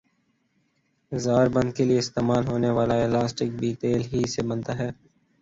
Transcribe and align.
زار 1.11 1.47
بند 1.53 1.69
کیلئے 1.75 1.97
استعمال 1.99 2.43
ہونے 2.47 2.69
والا 2.77 2.95
الاسٹک 3.03 3.49
بھی 3.59 3.73
تیل 3.81 4.01
ہی 4.11 4.21
سے 4.33 4.41
بنتا 4.49 4.73
ھے 4.79 4.89